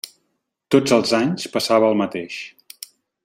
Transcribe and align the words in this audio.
Tots 0.75 0.95
els 0.97 1.13
anys 1.17 1.45
passava 1.57 1.91
el 1.93 1.99
mateix. 2.01 2.39